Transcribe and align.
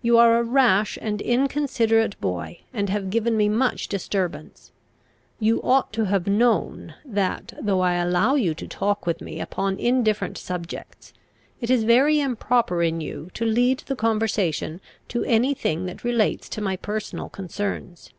You 0.00 0.16
are 0.16 0.38
a 0.38 0.44
rash 0.44 0.96
and 1.02 1.20
inconsiderate 1.20 2.20
boy, 2.20 2.60
and 2.72 2.88
have 2.88 3.10
given 3.10 3.36
me 3.36 3.48
much 3.48 3.88
disturbance. 3.88 4.70
You 5.40 5.60
ought 5.64 5.92
to 5.94 6.04
have 6.04 6.28
known 6.28 6.94
that, 7.04 7.52
though 7.60 7.80
I 7.80 7.94
allow 7.94 8.36
you 8.36 8.54
to 8.54 8.68
talk 8.68 9.06
with 9.06 9.20
me 9.20 9.40
upon 9.40 9.76
indifferent 9.80 10.38
subjects, 10.38 11.12
it 11.60 11.68
is 11.68 11.82
very 11.82 12.20
improper 12.20 12.80
in 12.80 13.00
you 13.00 13.28
to 13.34 13.44
lead 13.44 13.80
the 13.80 13.96
conversation 13.96 14.80
to 15.08 15.24
any 15.24 15.52
thing 15.52 15.86
that 15.86 16.04
relates 16.04 16.48
to 16.50 16.60
my 16.60 16.76
personal 16.76 17.28
concerns. 17.28 18.10